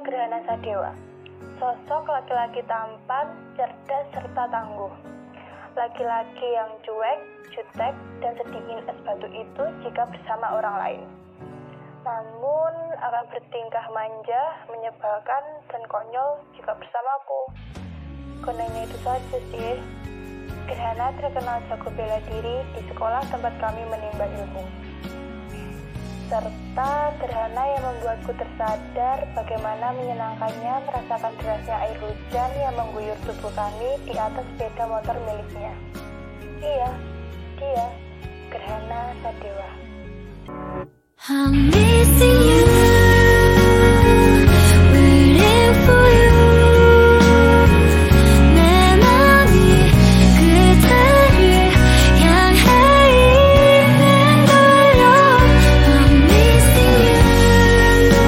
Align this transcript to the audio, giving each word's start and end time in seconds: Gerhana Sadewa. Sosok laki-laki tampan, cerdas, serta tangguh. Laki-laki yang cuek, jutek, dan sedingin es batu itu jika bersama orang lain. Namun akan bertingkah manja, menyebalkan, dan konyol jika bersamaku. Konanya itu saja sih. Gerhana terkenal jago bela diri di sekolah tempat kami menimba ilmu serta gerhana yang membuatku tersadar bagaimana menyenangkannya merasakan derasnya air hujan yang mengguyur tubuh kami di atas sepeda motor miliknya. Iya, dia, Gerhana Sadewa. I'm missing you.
Gerhana 0.00 0.40
Sadewa. 0.48 0.96
Sosok 1.60 2.08
laki-laki 2.08 2.64
tampan, 2.64 3.28
cerdas, 3.52 4.04
serta 4.16 4.48
tangguh. 4.48 4.88
Laki-laki 5.76 6.48
yang 6.48 6.72
cuek, 6.80 7.20
jutek, 7.52 7.92
dan 8.24 8.32
sedingin 8.40 8.80
es 8.88 8.98
batu 9.04 9.28
itu 9.28 9.64
jika 9.84 10.08
bersama 10.08 10.56
orang 10.56 10.76
lain. 10.80 11.02
Namun 12.08 12.74
akan 13.04 13.24
bertingkah 13.28 13.86
manja, 13.92 14.42
menyebalkan, 14.72 15.44
dan 15.68 15.82
konyol 15.92 16.40
jika 16.56 16.72
bersamaku. 16.72 17.40
Konanya 18.40 18.88
itu 18.88 18.96
saja 19.04 19.38
sih. 19.52 19.76
Gerhana 20.72 21.12
terkenal 21.20 21.60
jago 21.68 21.92
bela 21.92 22.16
diri 22.32 22.64
di 22.74 22.80
sekolah 22.88 23.22
tempat 23.28 23.54
kami 23.60 23.82
menimba 23.92 24.24
ilmu 24.24 24.64
serta 26.30 26.92
gerhana 27.18 27.62
yang 27.74 27.82
membuatku 27.82 28.32
tersadar 28.36 29.18
bagaimana 29.34 29.94
menyenangkannya 29.96 30.74
merasakan 30.86 31.32
derasnya 31.40 31.76
air 31.88 31.98
hujan 31.98 32.50
yang 32.58 32.74
mengguyur 32.76 33.18
tubuh 33.24 33.52
kami 33.54 33.90
di 34.06 34.14
atas 34.18 34.44
sepeda 34.54 34.84
motor 34.86 35.16
miliknya. 35.26 35.74
Iya, 36.62 36.90
dia, 37.58 37.86
Gerhana 38.50 39.02
Sadewa. 39.22 39.70
I'm 41.22 41.70
missing 41.70 42.40
you. 42.50 42.81